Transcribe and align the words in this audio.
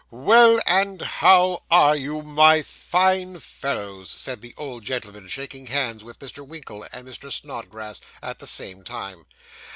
'Well, 0.09 0.59
and 0.65 0.99
how 1.01 1.61
are 1.69 1.95
you, 1.95 2.23
my 2.23 2.63
fine 2.63 3.37
fellows?' 3.37 4.09
said 4.09 4.41
the 4.41 4.55
old 4.57 4.83
gentleman, 4.83 5.27
shaking 5.27 5.67
hands 5.67 6.03
with 6.03 6.17
Mr. 6.17 6.43
Winkle 6.43 6.87
and 6.91 7.07
Mr. 7.07 7.31
Snodgrass 7.31 8.01
at 8.19 8.39
the 8.39 8.47
same 8.47 8.83
time. 8.83 9.27